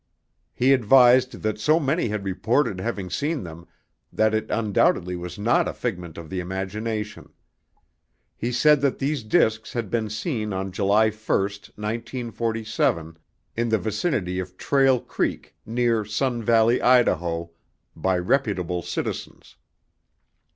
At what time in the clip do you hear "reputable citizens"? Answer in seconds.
18.17-19.55